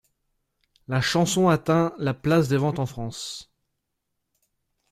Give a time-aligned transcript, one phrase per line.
[0.87, 3.53] La chanson atteint la place des ventes en France.